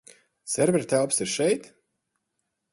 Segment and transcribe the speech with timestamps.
[0.53, 1.71] Servera telpas ir šeit?